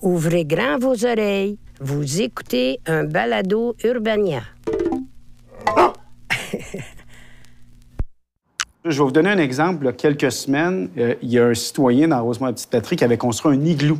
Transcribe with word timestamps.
Ouvrez 0.00 0.44
grand 0.44 0.78
vos 0.78 1.04
oreilles. 1.04 1.58
Vous 1.80 2.20
écoutez 2.20 2.78
un 2.86 3.02
balado 3.04 3.74
Urbania. 3.84 4.42
Je 8.84 8.96
vais 8.96 9.04
vous 9.04 9.10
donner 9.10 9.30
un 9.30 9.38
exemple. 9.38 9.82
Il 9.82 9.86
y 9.86 9.88
a 9.88 9.92
quelques 9.92 10.30
semaines, 10.30 10.88
euh, 10.98 11.14
il 11.20 11.30
y 11.30 11.38
a 11.38 11.46
un 11.46 11.54
citoyen 11.54 12.08
dans 12.08 12.22
Rosemont-Petite-Patrie 12.22 12.96
qui 12.96 13.04
avait 13.04 13.18
construit 13.18 13.56
un 13.56 13.64
igloo 13.64 13.98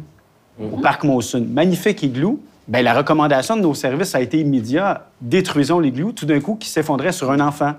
au 0.61 0.77
parc 0.79 1.03
Monsun. 1.03 1.45
Magnifique 1.48 2.03
igloo. 2.05 2.41
Bien, 2.69 2.83
la 2.83 2.95
recommandation 2.95 3.57
de 3.57 3.62
nos 3.62 3.75
services 3.75 4.15
a 4.15 4.21
été 4.21 4.39
immédiat. 4.39 5.09
Détruisons 5.21 5.80
l'igloo, 5.80 6.12
tout 6.12 6.27
d'un 6.27 6.41
coup, 6.41 6.55
qui 6.55 6.69
s'effondrait 6.69 7.12
sur 7.12 7.30
un 7.33 7.41
enfant. 7.41 7.75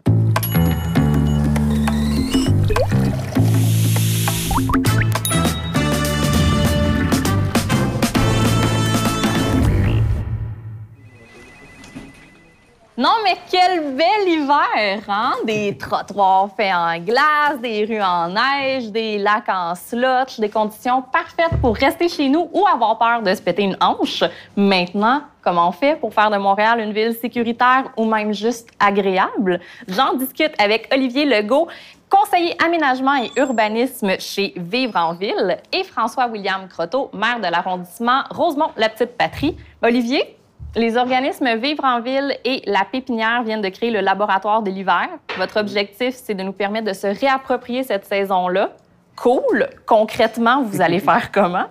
Hein? 14.52 15.34
Des 15.46 15.78
trottoirs 15.78 16.50
faits 16.56 16.74
en 16.74 16.98
glace, 17.00 17.60
des 17.62 17.86
rues 17.86 18.02
en 18.02 18.30
neige, 18.30 18.92
des 18.92 19.18
lacs 19.18 19.50
en 19.50 19.76
slush, 19.76 20.40
des 20.40 20.50
conditions 20.50 21.02
parfaites 21.02 21.60
pour 21.62 21.76
rester 21.76 22.08
chez 22.08 22.30
nous 22.30 22.50
ou 22.54 22.66
avoir 22.68 22.98
peur 22.98 23.22
de 23.22 23.34
se 23.34 23.42
péter 23.42 23.64
une 23.64 23.78
hanche. 23.82 24.24
Maintenant, 24.56 25.22
comment 25.42 25.70
on 25.70 25.72
fait 25.72 26.00
pour 26.00 26.14
faire 26.14 26.32
de 26.32 26.38
Montréal 26.38 26.80
une 26.80 26.94
ville 26.94 27.14
sécuritaire 27.14 27.86
ou 27.98 28.06
même 28.06 28.34
juste 28.34 28.70
agréable? 28.80 29.60
J'en 29.88 30.14
discute 30.14 30.54
avec 30.60 30.90
Olivier 30.94 31.26
Legault, 31.26 31.68
conseiller 32.10 32.56
aménagement 32.64 33.16
et 33.16 33.32
urbanisme 33.38 34.20
chez 34.20 34.54
Vivre 34.56 34.98
en 34.98 35.14
Ville, 35.14 35.58
et 35.72 35.84
François-William 35.84 36.68
Croteau, 36.68 37.12
maire 37.14 37.40
de 37.40 37.52
l'arrondissement 37.52 38.24
Rosemont-la-Petite-Patrie. 38.32 39.56
Olivier, 39.82 40.39
les 40.76 40.98
organismes 40.98 41.56
Vivre 41.56 41.84
en 41.84 42.02
Ville 42.02 42.38
et 42.46 42.62
La 42.66 42.86
Pépinière 42.90 43.44
viennent 43.44 43.62
de 43.62 43.70
créer 43.70 43.92
le 43.92 44.02
laboratoire 44.02 44.62
de 44.62 44.70
l'hiver. 44.70 45.08
Votre 45.38 45.60
objectif, 45.60 46.16
c'est 46.16 46.36
de 46.36 46.44
nous 46.44 46.52
permettre 46.54 46.88
de 46.88 46.94
se 46.94 47.08
réapproprier 47.08 47.84
cette 47.84 48.06
saison-là. 48.06 48.72
Cool. 49.16 49.68
Concrètement, 49.86 50.64
vous 50.64 50.82
allez 50.82 51.00
faire 51.00 51.32
comment? 51.34 51.66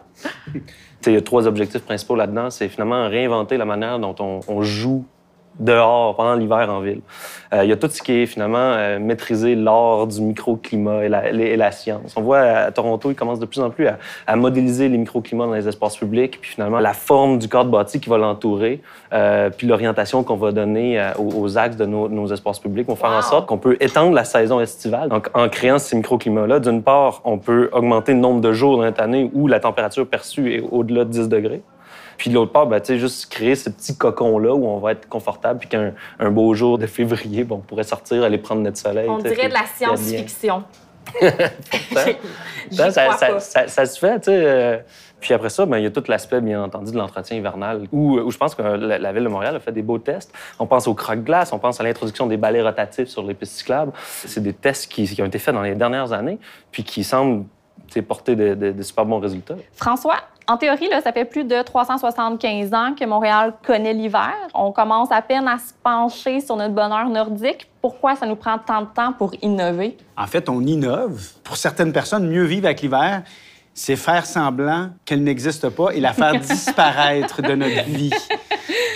Il 1.07 1.13
y 1.13 1.17
a 1.17 1.21
trois 1.21 1.47
objectifs 1.47 1.83
principaux 1.83 2.17
là-dedans. 2.17 2.51
C'est 2.51 2.69
finalement 2.69 3.09
réinventer 3.09 3.57
la 3.57 3.65
manière 3.65 3.99
dont 3.99 4.15
on, 4.19 4.41
on 4.49 4.63
joue 4.63 5.07
dehors 5.59 6.17
pendant 6.17 6.35
l'hiver 6.35 6.69
en 6.71 6.81
ville. 6.81 7.01
Euh, 7.53 7.65
il 7.65 7.71
y 7.71 7.73
a 7.73 7.77
tout 7.77 7.89
ce 7.89 8.03
qui 8.03 8.13
est 8.13 8.27
finalement 8.27 8.59
euh, 8.59 8.99
maîtriser 8.99 9.55
l'art 9.55 10.07
du 10.07 10.21
microclimat 10.21 11.05
et 11.05 11.09
la, 11.09 11.31
et 11.31 11.57
la, 11.57 11.73
science. 11.73 12.15
On 12.17 12.23
voit 12.23 12.41
à 12.41 12.71
Toronto, 12.71 13.11
ils 13.11 13.15
commencent 13.15 13.41
de 13.41 13.47
plus 13.47 13.61
en 13.61 13.71
plus 13.71 13.87
à, 13.87 13.99
à, 14.27 14.37
modéliser 14.37 14.89
les 14.89 14.99
microclimats 14.99 15.47
dans 15.47 15.55
les 15.55 15.67
espaces 15.67 15.97
publics, 15.97 16.39
puis 16.41 16.53
finalement 16.53 16.79
la 16.79 16.93
forme 16.93 17.39
du 17.39 17.49
cadre 17.49 17.71
bâti 17.71 18.01
qui 18.01 18.09
va 18.09 18.19
l'entourer, 18.19 18.83
euh, 19.13 19.51
puis 19.51 19.67
l'orientation 19.67 20.23
qu'on 20.23 20.37
va 20.37 20.53
donner 20.53 21.03
aux, 21.19 21.43
aux, 21.43 21.59
axes 21.59 21.77
de 21.77 21.87
nos, 21.87 22.09
nos, 22.09 22.27
espaces 22.33 22.59
publics 22.59 22.87
vont 22.87 22.97
faire 22.97 23.11
wow. 23.11 23.17
en 23.17 23.23
sorte 23.23 23.47
qu'on 23.47 23.59
peut 23.59 23.77
étendre 23.81 24.15
la 24.15 24.25
saison 24.25 24.61
estivale. 24.61 25.09
Donc, 25.09 25.29
en 25.35 25.49
créant 25.49 25.79
ces 25.79 25.97
microclimats-là, 25.97 26.61
d'une 26.61 26.83
part, 26.83 27.21
on 27.25 27.39
peut 27.39 27.71
augmenter 27.73 28.13
le 28.13 28.21
nombre 28.21 28.41
de 28.41 28.53
jours 28.53 28.77
dans 28.77 28.85
cette 28.85 29.01
année 29.01 29.31
où 29.33 29.47
la 29.47 29.61
température 29.61 30.07
perçue 30.07 30.55
est 30.55 30.65
au-delà 30.71 31.05
de 31.05 31.11
10 31.11 31.29
degrés. 31.29 31.63
Puis 32.17 32.31
de 32.31 32.35
l'autre 32.35 32.53
part, 32.53 32.67
ben, 32.67 32.83
juste 32.85 33.31
créer 33.31 33.55
ce 33.55 33.71
petit 33.71 33.97
cocon-là 33.97 34.55
où 34.55 34.67
on 34.67 34.79
va 34.79 34.93
être 34.93 35.09
confortable, 35.09 35.61
puis 35.61 35.69
qu'un 35.69 35.93
un 36.19 36.31
beau 36.31 36.55
jour 36.55 36.79
de 36.79 36.87
février, 36.87 37.45
bon, 37.45 37.57
on 37.57 37.59
pourrait 37.59 37.85
sortir, 37.85 38.25
aller 38.25 38.39
prendre 38.39 38.63
notre 38.63 38.79
soleil. 38.79 39.09
On 39.09 39.19
dirait 39.19 39.49
de 39.49 39.55
la 39.55 39.67
science-fiction. 39.67 40.65
ça, 42.71 42.91
ça, 42.91 43.39
ça, 43.41 43.69
ça, 43.69 43.87
se 43.87 43.99
fait, 43.99 44.21
tu 44.21 44.25
sais. 44.25 44.43
Euh... 44.45 44.79
Puis 45.21 45.35
après 45.35 45.49
ça, 45.49 45.67
ben, 45.67 45.79
il 45.79 45.85
y 45.85 45.87
a 45.87 45.91
tout 45.91 46.05
l'aspect, 46.07 46.41
bien 46.41 46.63
entendu, 46.63 46.93
de 46.93 46.97
l'entretien 46.97 47.37
hivernal, 47.37 47.87
où, 47.93 48.19
où, 48.19 48.31
je 48.31 48.39
pense 48.39 48.55
que 48.55 48.63
la, 48.63 48.99
la, 48.99 49.13
Ville 49.13 49.25
de 49.25 49.29
Montréal 49.29 49.57
a 49.57 49.61
fait 49.61 49.73
des 49.73 49.83
beaux 49.83 49.99
tests. 49.99 50.33
On 50.59 50.67
pense 50.67 50.87
au 50.87 50.95
croque-glace, 50.95 51.53
on 51.53 51.59
pense 51.59 51.81
à 51.81 51.83
l'introduction 51.83 52.27
des 52.27 52.37
balais 52.37 52.63
rotatifs 52.63 53.09
sur 53.09 53.25
les 53.25 53.35
pistes 53.35 53.55
cyclables. 53.55 53.93
C'est 54.25 54.43
des 54.43 54.53
tests 54.53 54.91
qui, 54.91 55.07
qui, 55.07 55.21
ont 55.21 55.27
été 55.27 55.39
faits 55.39 55.55
dans 55.55 55.63
les 55.63 55.75
dernières 55.75 56.13
années, 56.13 56.39
puis 56.71 56.85
qui 56.85 57.03
semblent 57.03 57.47
porter 58.07 58.37
de, 58.37 58.55
de, 58.55 58.73
de 58.73 58.83
super 58.83 59.05
bons 59.05 59.19
résultats. 59.19 59.57
François, 59.73 60.19
en 60.49 60.57
théorie, 60.57 60.89
là, 60.89 61.03
ça 61.03 61.13
fait 61.13 61.27
plus 61.27 61.45
de 61.45 61.63
375 61.63 62.73
ans 62.73 62.95
que 62.99 63.05
Montréal 63.05 63.53
connaît 63.67 63.93
l'hiver. 63.93 64.33
On 64.55 64.73
commence 64.73 65.13
à 65.13 65.21
peine 65.21 65.47
à 65.47 65.59
se 65.59 65.75
pencher 65.83 66.41
sur 66.41 66.57
notre 66.57 66.75
bonheur 66.75 67.11
nordique. 67.11 67.67
Pourquoi 67.83 68.17
ça 68.17 68.27
nous 68.27 68.35
prend 68.35 68.57
tant 68.59 68.81
de 68.81 68.87
temps 68.87 69.13
pour 69.13 69.33
innover? 69.43 69.99
En 70.17 70.27
fait, 70.27 70.49
on 70.49 70.63
innove. 70.63 71.23
Pour 71.45 71.59
certaines 71.59 71.93
personnes, 71.93 72.27
mieux 72.27 72.45
vivre 72.45 72.65
avec 72.65 72.81
l'hiver, 72.81 73.25
c'est 73.75 73.97
faire 73.97 74.25
semblant 74.25 74.89
qu'elle 75.05 75.23
n'existe 75.23 75.69
pas 75.69 75.91
et 75.91 76.01
la 76.01 76.15
faire 76.15 76.41
disparaître 76.41 77.43
de 77.43 77.55
notre 77.55 77.85
vie. 77.85 78.15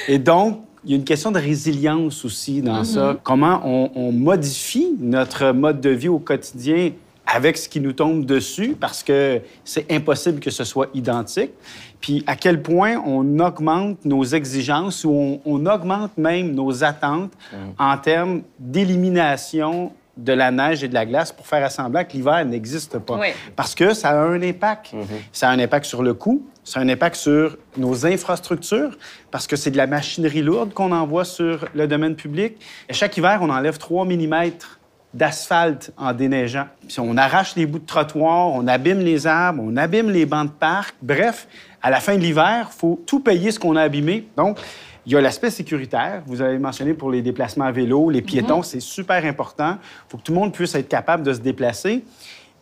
Et 0.09 0.19
donc, 0.19 0.63
il 0.85 0.93
y 0.93 0.95
a 0.95 0.97
une 0.97 1.05
question 1.05 1.31
de 1.31 1.39
résilience 1.39 2.25
aussi 2.25 2.63
dans 2.63 2.81
mm 2.81 2.83
-hmm. 2.83 2.95
ça. 2.95 3.17
Comment 3.23 3.61
on, 3.65 3.91
on 3.95 4.11
modifie 4.11 4.97
notre 4.99 5.53
mode 5.53 5.81
de 5.83 5.91
vie 5.91 6.09
au 6.09 6.19
quotidien 6.19 6.93
avec 7.33 7.57
ce 7.57 7.69
qui 7.69 7.81
nous 7.81 7.93
tombe 7.93 8.27
dessus 8.27 8.77
parce 8.79 9.03
que 9.03 9.41
c'est 9.65 9.91
impossible 9.91 10.39
que 10.39 10.51
ce 10.51 10.65
soit 10.65 10.89
identique. 10.93 11.53
Puis 12.01 12.23
à 12.27 12.37
quel 12.37 12.61
point 12.63 13.03
on 13.07 13.39
augmente 13.39 14.05
nos 14.05 14.25
exigences 14.25 15.05
ou 15.05 15.11
on, 15.11 15.41
on 15.47 15.67
augmente 15.67 16.19
même 16.19 16.53
nos 16.53 16.85
attentes 16.85 17.33
mmh. 17.33 17.57
en 17.79 17.97
termes 17.97 18.43
d'élimination 18.59 19.93
de 20.17 20.33
la 20.35 20.51
neige 20.51 20.85
et 20.85 20.89
de 20.89 20.95
la 20.95 21.07
glace 21.07 21.33
pour 21.33 21.47
faire 21.47 21.71
semblant 21.71 22.05
que 22.05 22.13
l'hiver 22.13 22.45
n'existe 22.45 22.99
pas. 22.99 23.19
Oui. 23.19 23.29
Parce 23.57 23.75
que 23.75 23.95
ça 23.95 24.11
a 24.11 24.25
un 24.27 24.43
impact. 24.43 24.93
Mmh. 24.93 24.99
Ça 25.33 25.49
a 25.49 25.53
un 25.53 25.59
impact 25.59 25.87
sur 25.87 26.03
le 26.03 26.13
coût, 26.13 26.47
ça 26.65 26.81
a 26.81 26.83
un 26.83 26.89
impact 26.91 27.17
sur 27.17 27.57
nos 27.79 28.05
infrastructures, 28.05 28.99
parce 29.31 29.47
que 29.47 29.57
c'est 29.57 29.71
de 29.71 29.79
la 29.79 29.87
machinerie 29.87 30.43
lourde 30.43 30.75
qu'on 30.75 30.93
envoie 30.93 31.25
sur 31.25 31.67
le 31.75 31.87
domaine 31.87 32.15
public. 32.15 32.61
Et 32.91 32.93
chaque 32.93 33.17
hiver, 33.17 33.39
on 33.41 33.49
enlève 33.49 33.79
3 33.79 34.05
mm 34.05 34.51
d'asphalte 35.15 35.93
en 35.97 36.13
déneigeant. 36.13 36.67
Puis 36.89 37.01
on 37.01 37.17
arrache 37.17 37.55
les 37.57 37.67
bouts 37.67 37.79
de 37.79 37.87
trottoir, 37.87 38.49
on 38.49 38.67
abîme 38.67 39.01
les 39.01 39.27
arbres, 39.27 39.63
on 39.65 39.77
abîme 39.77 40.11
les 40.11 40.27
bancs 40.27 40.47
de 40.47 40.53
parc. 40.53 40.95
Bref, 41.03 41.47
à 41.83 41.91
la 41.91 42.01
fin 42.01 42.17
de 42.17 42.21
l'hiver, 42.21 42.71
il 42.71 42.79
faut 42.79 43.03
tout 43.07 43.21
payer 43.21 43.51
ce 43.51 43.59
qu'on 43.59 43.77
a 43.77 43.83
abîmé. 43.83 44.27
Donc, 44.37 44.59
il 45.05 45.13
y 45.13 45.17
a 45.17 45.21
l'aspect 45.21 45.51
sécuritaire. 45.51 46.23
Vous 46.27 46.41
avez 46.41 46.59
mentionné 46.59 46.95
pour 46.95 47.11
les 47.11 47.23
déplacements 47.23 47.65
à 47.65 47.73
vélo, 47.73 48.09
les 48.09 48.23
piétons, 48.23 48.61
-hmm. 48.61 48.65
c'est 48.65 48.81
super 48.81 49.25
important. 49.25 49.77
Il 49.81 50.11
faut 50.11 50.19
que 50.19 50.23
tout 50.23 50.33
le 50.33 50.39
monde 50.39 50.53
puisse 50.53 50.75
être 50.75 50.89
capable 50.89 51.25
de 51.25 51.33
se 51.33 51.41
déplacer. 51.41 52.05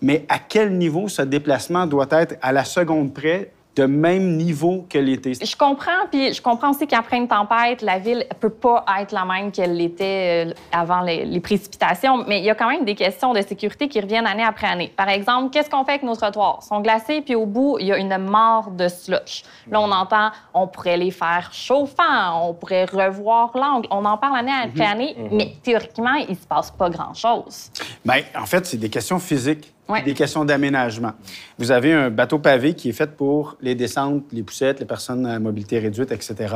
Mais 0.03 0.25
à 0.29 0.39
quel 0.39 0.73
niveau 0.73 1.09
ce 1.09 1.23
déplacement 1.23 1.87
doit 1.87 2.09
être 2.11 2.37
à 2.41 2.53
la 2.53 2.65
seconde 2.65 3.13
près 3.13 3.53
de 3.77 3.85
même 3.85 4.37
niveau 4.37 4.87
que 4.89 4.99
l'été. 4.99 5.35
Je 5.35 5.57
comprends, 5.57 6.07
puis 6.11 6.33
je 6.35 6.43
comprends 6.43 6.71
aussi 6.71 6.87
qu'après 6.87 7.19
une 7.19 7.29
tempête, 7.29 7.83
la 7.83 7.99
ville 7.99 8.27
ne 8.29 8.35
peut 8.35 8.51
pas 8.51 8.85
être 9.01 9.13
la 9.13 9.25
même 9.25 9.53
qu'elle 9.53 9.77
l'était 9.77 10.47
euh, 10.49 10.53
avant 10.73 11.03
les, 11.03 11.25
les, 11.25 11.41
précipitations, 11.41 12.25
mais 12.27 12.41
il 12.41 12.45
y 12.45 12.51
a 12.51 12.55
quand 12.55 12.69
même 12.69 12.85
des 12.85 12.97
questions 12.97 13.33
de 13.33 13.41
sécurité 13.43 13.89
qui 13.89 14.01
reviennent 14.01 14.27
année 14.27 14.43
après 14.43 14.67
année. 14.67 14.93
Par 14.97 15.09
exemple, 15.09 15.51
qu'est-ce 15.51 15.71
qu'on 15.71 15.85
fait 15.85 15.93
avec 15.93 16.03
nos 16.03 16.17
trottoirs? 16.17 16.59
Ils 16.63 16.67
sont 16.67 16.81
glacés, 16.81 17.21
puis 17.21 17.37
au 17.37 17.47
bout, 17.47 17.79
il 17.79 17.87
y 17.87 17.93
a 17.93 17.99
une 17.99 18.17
mare 18.19 18.71
de 18.73 18.89
slush. 18.89 19.45
Là, 19.71 19.81
on 19.81 19.91
entend, 19.93 20.31
on 20.53 20.67
pourrait 20.67 20.97
les 20.97 21.13
faire 21.13 21.51
chauffants, 21.53 22.49
on 22.49 22.55
pourrait 22.55 22.87
revoir 22.87 23.57
l'angle. 23.57 23.87
On 23.91 24.05
en 24.05 24.19
parle 24.19 24.39
année 24.39 24.53
après 24.65 24.87
année, 24.87 25.15
mm 25.17 25.27
-hmm. 25.27 25.37
mais 25.37 25.55
théoriquement, 25.63 26.15
il 26.29 26.31
ne 26.31 26.35
se 26.35 26.47
passe 26.47 26.71
pas 26.73 26.91
grand-chose. 26.91 27.71
Bien, 28.05 28.23
en 28.37 28.47
fait, 28.47 28.67
c'est 28.67 28.79
des 28.79 28.91
questions 28.91 29.21
physiques. 29.21 29.73
Des 30.05 30.15
questions 30.15 30.45
d'aménagement. 30.45 31.13
Vous 31.59 31.71
avez 31.71 31.93
un 31.93 32.11
bateau 32.11 32.39
pavé 32.39 32.75
qui 32.75 32.91
est 32.91 32.93
fait 32.93 33.17
pour 33.17 33.57
les 33.61 33.75
descentes, 33.75 34.25
les 34.33 34.43
poussettes, 34.43 34.81
les 34.81 34.87
personnes 34.87 35.27
à 35.27 35.39
mobilité 35.39 35.79
réduite, 35.79 36.13
etc. 36.13 36.55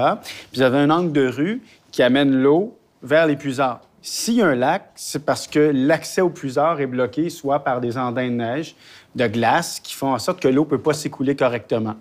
Vous 0.55 0.62
avez 0.62 0.78
un 0.78 0.91
angle 0.91 1.12
de 1.12 1.27
rue 1.27 1.62
qui 1.91 2.03
amène 2.03 2.34
l'eau 2.34 2.77
vers 3.03 3.27
les 3.27 3.37
puisards. 3.37 3.81
S'il 4.03 4.34
y 4.34 4.43
a 4.43 4.47
un 4.47 4.55
lac, 4.55 4.91
c'est 4.94 5.25
parce 5.25 5.47
que 5.47 5.73
l'accès 5.75 6.21
aux 6.21 6.28
puisards 6.28 6.81
est 6.81 6.87
bloqué 6.87 7.31
soit 7.31 7.61
par 7.61 7.81
des 7.81 7.97
andins 7.97 8.28
de 8.28 8.34
neige, 8.34 8.77
de 9.15 9.27
glace, 9.27 9.81
qui 9.81 9.94
font 9.94 10.12
en 10.12 10.19
sorte 10.19 10.41
que 10.41 10.49
l'eau 10.49 10.65
ne 10.65 10.69
peut 10.69 10.81
pas 10.81 10.93
s'écouler 10.93 11.34
correctement. 11.34 11.94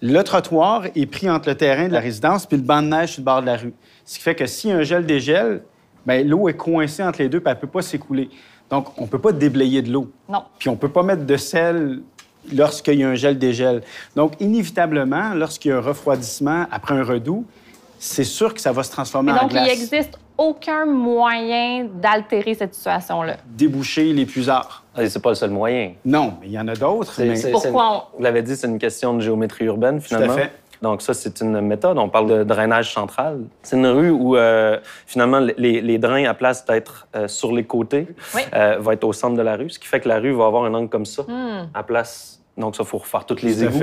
Le 0.00 0.22
trottoir 0.22 0.84
est 0.94 1.06
pris 1.06 1.28
entre 1.28 1.48
le 1.48 1.56
terrain 1.56 1.88
de 1.88 1.92
la 1.92 1.98
résidence 1.98 2.46
puis 2.46 2.56
le 2.56 2.62
banc 2.62 2.82
de 2.82 2.88
neige 2.88 3.14
sur 3.14 3.22
le 3.22 3.24
bord 3.24 3.40
de 3.40 3.46
la 3.46 3.56
rue. 3.56 3.74
Ce 4.04 4.16
qui 4.16 4.22
fait 4.22 4.36
que 4.36 4.46
s'il 4.46 4.70
y 4.70 4.72
a 4.72 4.76
un 4.76 4.82
gel 4.84 5.06
dégel, 5.06 5.62
l'eau 6.06 6.48
est 6.48 6.56
coincée 6.56 7.02
entre 7.02 7.20
les 7.20 7.28
deux 7.28 7.40
puis 7.40 7.50
elle 7.50 7.56
ne 7.56 7.60
peut 7.60 7.66
pas 7.66 7.82
s'écouler. 7.82 8.30
Donc, 8.70 8.98
on 8.98 9.02
ne 9.02 9.06
peut 9.06 9.18
pas 9.18 9.32
déblayer 9.32 9.82
de 9.82 9.90
l'eau. 9.90 10.10
Non. 10.28 10.42
Puis 10.58 10.68
on 10.68 10.72
ne 10.72 10.78
peut 10.78 10.90
pas 10.90 11.02
mettre 11.02 11.24
de 11.24 11.36
sel 11.36 12.00
lorsqu'il 12.54 13.00
y 13.00 13.04
a 13.04 13.08
un 13.08 13.14
gel-dégel. 13.14 13.82
Donc, 14.14 14.32
inévitablement, 14.40 15.34
lorsqu'il 15.34 15.70
y 15.70 15.74
a 15.74 15.78
un 15.78 15.82
refroidissement 15.82 16.66
après 16.70 16.94
un 16.94 17.04
redout, 17.04 17.44
c'est 17.98 18.24
sûr 18.24 18.54
que 18.54 18.60
ça 18.60 18.72
va 18.72 18.82
se 18.82 18.90
transformer 18.90 19.32
en 19.32 19.46
glace. 19.46 19.52
Donc, 19.52 19.62
il 19.62 19.78
n'existe 19.78 20.18
aucun 20.36 20.86
moyen 20.86 21.88
d'altérer 21.92 22.54
cette 22.54 22.74
situation-là. 22.74 23.38
Déboucher 23.46 24.12
les 24.12 24.24
puisards. 24.24 24.84
Ah, 24.94 25.08
c'est 25.08 25.20
pas 25.20 25.30
le 25.30 25.34
seul 25.34 25.50
moyen. 25.50 25.92
Non, 26.04 26.34
mais 26.40 26.46
il 26.46 26.52
y 26.52 26.58
en 26.58 26.68
a 26.68 26.74
d'autres. 26.74 27.14
Mais... 27.18 27.50
Pourquoi 27.50 28.10
on... 28.12 28.16
Vous 28.18 28.22
l'avez 28.22 28.42
dit, 28.42 28.56
c'est 28.56 28.68
une 28.68 28.78
question 28.78 29.14
de 29.14 29.20
géométrie 29.20 29.64
urbaine, 29.64 30.00
finalement. 30.00 30.34
Tout 30.34 30.40
à 30.40 30.42
fait. 30.44 30.52
Donc 30.82 31.02
ça, 31.02 31.14
c'est 31.14 31.40
une 31.40 31.60
méthode. 31.60 31.98
On 31.98 32.08
parle 32.08 32.28
de 32.30 32.44
drainage 32.44 32.92
central. 32.92 33.40
C'est 33.62 33.76
une 33.76 33.86
rue 33.86 34.10
où, 34.10 34.36
euh, 34.36 34.78
finalement, 35.06 35.40
les, 35.56 35.80
les, 35.80 35.98
drains, 35.98 36.24
à 36.24 36.34
place 36.34 36.64
d'être 36.64 37.06
euh, 37.16 37.26
sur 37.28 37.52
les 37.52 37.64
côtés, 37.64 38.06
oui. 38.34 38.42
euh, 38.54 38.76
vont 38.78 38.92
être 38.92 39.04
au 39.04 39.12
centre 39.12 39.36
de 39.36 39.42
la 39.42 39.56
rue, 39.56 39.70
ce 39.70 39.78
qui 39.78 39.88
fait 39.88 40.00
que 40.00 40.08
la 40.08 40.18
rue 40.18 40.32
va 40.32 40.46
avoir 40.46 40.64
un 40.64 40.74
angle 40.74 40.88
comme 40.88 41.06
ça, 41.06 41.22
Hmm. 41.22 41.66
à 41.74 41.82
place 41.82 42.34
Donc, 42.56 42.74
ça, 42.74 42.82
il 42.82 42.88
faut 42.88 42.98
refaire 42.98 43.24
toutes 43.24 43.42
les 43.42 43.62
égouts. 43.62 43.78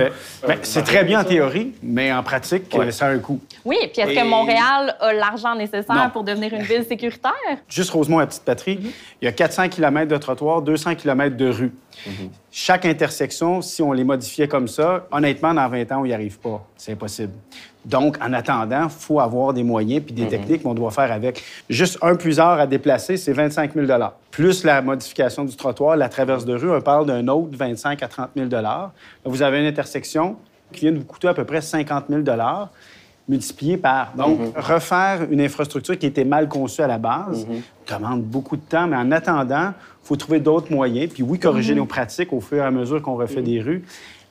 Ben, 0.45 0.57
c'est 0.63 0.83
très 0.83 1.06
bien 1.06 1.21
en 1.21 1.24
théorie, 1.24 1.74
mais 1.81 2.12
en 2.12 2.21
pratique, 2.24 2.63
Ouais. 2.77 2.92
ça 2.92 3.06
a 3.06 3.09
un 3.12 3.19
coût. 3.19 3.39
Oui, 3.63 3.77
puis 3.94 4.01
est-ce 4.01 4.12
Et- 4.12 4.15
que 4.15 4.25
Montréal 4.25 4.97
a 5.00 5.13
l'argent 5.13 5.56
nécessaire 5.56 5.95
Non. 5.95 6.09
pour 6.12 6.25
devenir 6.25 6.53
une 6.53 6.62
ville 6.63 6.83
sécuritaire? 6.83 7.31
Juste 7.69 7.92
Rosemont 7.92 8.19
à 8.19 8.27
petite 8.27 8.44
patrie, 8.44 8.80
il 9.21 9.25
y 9.25 9.27
a 9.30 9.31
400 9.31 9.69
km 9.69 10.09
de 10.12 10.18
trottoirs, 10.18 10.62
200 10.62 10.95
km 10.95 11.38
de 11.38 11.50
rues. 11.50 11.71
Chaque 12.51 12.86
intersection, 12.86 13.62
si 13.62 13.81
on 13.81 13.92
les 13.92 14.03
modifiait 14.03 14.47
comme 14.47 14.68
ça, 14.68 15.07
honnêtement, 15.12 15.53
dans 15.53 15.68
20 15.68 15.92
ans, 15.92 16.01
on 16.01 16.06
n'y 16.06 16.13
arrive 16.13 16.39
pas. 16.39 16.65
C'est 16.77 16.94
impossible. 16.94 17.33
Donc, 17.86 18.18
en 18.21 18.33
attendant, 18.33 18.86
il 18.86 18.89
faut 18.89 19.19
avoir 19.19 19.53
des 19.53 19.63
moyens 19.63 20.03
puis 20.03 20.13
des 20.13 20.27
techniques 20.27 20.63
qu'on 20.63 20.74
doit 20.74 20.92
faire 20.92 21.12
avec. 21.12 21.44
Juste 21.69 22.00
un 22.01 22.15
plus 22.15 22.39
heure 22.39 22.59
à 22.59 22.65
déplacer, 22.65 23.18
c'est 23.18 23.33
25 23.33 23.74
000 23.75 23.88
Plus 24.31 24.63
la 24.63 24.81
modification 24.81 25.45
du 25.45 25.56
trottoir, 25.56 25.95
la 25.95 26.09
traverse 26.09 26.45
de 26.45 26.56
rue, 26.56 26.71
on 26.71 26.81
parle 26.81 27.06
d'un 27.06 27.27
autre 27.27 27.56
25 27.56 28.01
à 28.01 28.07
30 28.07 28.30
000 28.36 28.50
Là, 28.50 28.92
Vous 29.24 29.42
avez 29.42 29.59
une 29.59 29.68
intersection 29.68 30.38
qui 30.71 30.81
vient 30.81 30.92
de 30.92 30.97
vous 30.97 31.06
coûter 31.06 31.27
à 31.27 31.33
peu 31.33 31.44
près 31.44 31.62
50 31.62 32.06
000 32.09 32.24
multiplié 33.27 33.77
par. 33.77 34.13
Donc, 34.15 34.39
refaire 34.56 35.27
une 35.30 35.42
infrastructure 35.42 35.97
qui 35.97 36.06
était 36.06 36.25
mal 36.25 36.47
conçue 36.47 36.81
à 36.81 36.88
la 36.88 36.97
base 36.97 37.47
demande 37.88 38.24
beaucoup 38.24 38.56
de 38.56 38.62
temps, 38.62 38.88
mais 38.88 38.97
en 38.97 39.12
attendant, 39.12 39.74
faut 40.06 40.16
trouver 40.16 40.40
d'autres 40.40 40.72
moyens. 40.72 41.12
Puis 41.12 41.24
oui, 41.24 41.40
corriger 41.40 41.75
nos 41.75 41.86
pratiques 41.86 42.31
au 42.31 42.40
fur 42.40 42.60
et 42.60 42.66
à 42.66 42.72
mesure 42.72 43.02
qu'on 43.02 43.16
refait 43.16 43.42
des 43.42 43.60
rues. 43.60 43.84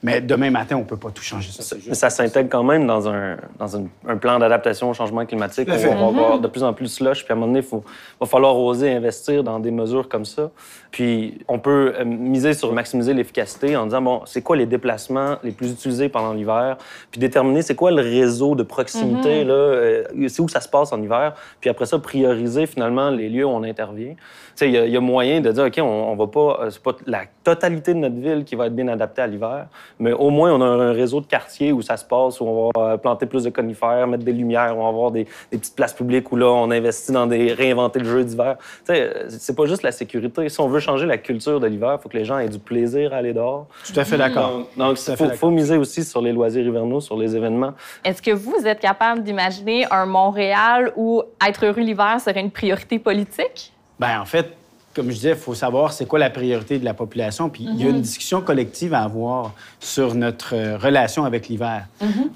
Mais 0.04 0.20
demain 0.20 0.50
matin, 0.50 0.76
on 0.76 0.80
ne 0.80 0.84
peut 0.84 0.96
pas 0.98 1.10
tout 1.10 1.22
changer 1.22 1.50
ça. 1.50 1.62
Ça, 1.62 1.76
mais 1.88 1.94
ça 1.94 2.10
s'intègre 2.10 2.48
quand 2.50 2.62
même 2.62 2.86
dans 2.86 3.08
un, 3.08 3.36
dans 3.58 3.76
un, 3.76 3.84
un 4.06 4.16
plan 4.18 4.38
d'adaptation 4.38 4.90
au 4.90 4.94
changement 4.94 5.24
climatique. 5.24 5.66
Où 5.68 5.72
on 5.92 6.12
va 6.12 6.20
avoir 6.24 6.38
de 6.38 6.46
plus 6.46 6.62
en 6.62 6.72
plus 6.74 6.84
de 6.84 6.90
slush, 6.90 7.24
puis 7.24 7.32
à 7.32 7.34
un 7.34 7.36
moment 7.40 7.46
donné, 7.48 7.60
il 7.60 7.64
faut- 7.68 7.82
va 8.20 8.26
falloir 8.26 8.56
oser 8.56 8.92
investir 8.92 9.42
dans 9.42 9.58
des 9.58 9.70
mesures 9.70 10.08
comme 10.08 10.24
ça. 10.26 10.50
Puis 10.90 11.38
on 11.48 11.58
peut 11.58 11.94
euh, 11.98 12.04
miser 12.04 12.52
sur 12.52 12.72
maximiser 12.72 13.14
l'efficacité 13.14 13.76
en 13.76 13.86
disant, 13.86 14.02
bon, 14.02 14.20
c'est 14.26 14.42
quoi 14.42 14.56
les 14.56 14.66
déplacements 14.66 15.36
les 15.42 15.50
plus 15.52 15.72
utilisés 15.72 16.08
pendant 16.10 16.32
l'hiver, 16.34 16.76
puis 17.10 17.18
déterminer 17.18 17.62
c'est 17.62 17.74
quoi 17.74 17.90
le 17.90 18.02
réseau 18.02 18.54
de 18.54 18.62
proximité, 18.62 19.42
là, 19.44 19.54
euh, 19.54 20.04
c'est 20.28 20.42
où 20.42 20.48
ça 20.48 20.60
se 20.60 20.68
passe 20.68 20.92
en 20.92 21.02
hiver, 21.02 21.32
puis 21.60 21.70
après 21.70 21.86
ça, 21.86 21.98
prioriser 21.98 22.66
finalement 22.66 23.10
les 23.10 23.28
lieux 23.28 23.44
où 23.46 23.48
on 23.50 23.62
intervient. 23.64 24.14
Tu 24.14 24.18
sais, 24.56 24.68
il 24.68 24.72
y, 24.74 24.78
a- 24.78 24.86
il 24.86 24.92
y 24.92 24.96
a 24.96 25.00
moyen 25.00 25.40
de 25.40 25.50
dire, 25.50 25.64
OK, 25.64 25.74
on, 25.78 25.82
on 25.82 26.14
va 26.14 26.26
pas, 26.28 26.58
euh, 26.62 26.70
c'est 26.70 26.82
pas 26.82 26.92
la 27.06 27.22
totalité 27.42 27.92
de 27.94 27.98
notre 27.98 28.14
ville 28.14 28.44
qui 28.44 28.54
va 28.54 28.66
être 28.66 28.74
bien 28.76 28.86
adaptée 28.86 29.22
à 29.22 29.26
l'hiver, 29.26 29.66
mais 29.98 30.12
au 30.12 30.30
moins, 30.30 30.52
on 30.52 30.60
a 30.60 30.66
un 30.66 30.92
réseau 30.92 31.20
de 31.20 31.26
quartiers 31.26 31.72
où 31.72 31.82
ça 31.82 31.96
se 31.96 32.04
passe, 32.04 32.40
où 32.40 32.44
on 32.44 32.70
va 32.74 32.92
euh, 32.92 32.96
planter 32.96 33.26
plus 33.26 33.44
de 33.44 33.50
conifères, 33.50 34.06
mettre 34.06 34.24
des 34.24 34.32
lumières, 34.32 34.76
on 34.76 34.82
va 34.82 34.88
avoir 34.88 35.10
des, 35.10 35.26
des 35.50 35.58
petites 35.58 35.76
places 35.76 35.92
publiques 35.92 36.30
où 36.32 36.36
là, 36.36 36.46
on 36.46 36.70
investit 36.70 37.12
dans 37.12 37.26
des 37.26 37.52
réinventer 37.52 38.00
le 38.00 38.04
jeu 38.06 38.24
d'hiver. 38.24 38.56
Tu 38.58 38.66
sais, 38.86 39.00
euh, 39.00 39.24
c'est 39.28 39.56
pas 39.56 39.66
juste 39.66 39.82
la 39.82 39.92
sécurité. 39.92 40.48
Si 40.48 40.60
on 40.60 40.68
veut 40.68 40.80
changer 40.80 41.06
la 41.06 41.18
culture 41.18 41.60
de 41.60 41.66
l'hiver, 41.66 41.96
il 41.98 42.02
faut 42.02 42.08
que 42.08 42.16
les 42.16 42.24
gens 42.24 42.38
aient 42.38 42.48
du 42.48 42.58
plaisir 42.58 43.12
à 43.12 43.16
aller 43.16 43.32
dehors. 43.32 43.66
Tout 43.86 43.98
à 43.98 44.04
fait 44.04 44.16
d'accord. 44.16 44.66
Donc, 44.76 44.98
il 45.06 45.16
faut, 45.36 45.50
miser 45.50 45.76
aussi 45.76 46.04
sur 46.04 46.20
les 46.20 46.32
loisirs 46.32 46.66
hivernaux, 46.66 47.00
sur 47.00 47.16
les 47.16 47.36
événements. 47.36 47.74
Est-ce 48.04 48.20
que 48.20 48.32
vous 48.32 48.66
êtes 48.66 48.80
capable 48.80 49.22
d'imaginer 49.22 49.86
un 49.90 50.06
Montréal 50.06 50.92
où 50.96 51.22
être 51.46 51.64
heureux 51.64 51.82
l'hiver 51.82 52.20
serait 52.20 52.40
une 52.40 52.50
priorité 52.50 52.98
politique? 52.98 53.72
Ben, 53.98 54.20
en 54.20 54.24
fait, 54.24 54.56
comme 54.94 55.10
je 55.10 55.16
disais, 55.16 55.30
il 55.30 55.36
faut 55.36 55.54
savoir 55.54 55.92
c'est 55.92 56.06
quoi 56.06 56.18
la 56.18 56.30
priorité 56.30 56.78
de 56.78 56.84
la 56.84 56.94
population. 56.94 57.50
Puis 57.50 57.64
il 57.64 57.82
y 57.82 57.86
a 57.86 57.90
une 57.90 58.00
discussion 58.00 58.40
collective 58.40 58.94
à 58.94 59.02
avoir 59.02 59.52
sur 59.80 60.14
notre 60.14 60.54
euh, 60.54 60.78
relation 60.78 61.24
avec 61.24 61.48
l'hiver. 61.48 61.86